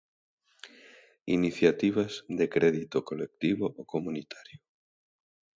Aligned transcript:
iniciativas 1.35 2.11
de 2.39 2.45
crédito 2.53 2.97
colectivo 3.09 3.65
o 3.81 3.83
comunitario 3.93 4.57